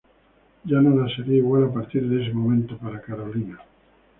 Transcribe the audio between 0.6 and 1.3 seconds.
Ya nada